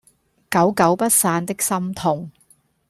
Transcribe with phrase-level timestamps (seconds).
[0.49, 2.31] 久久不散的心痛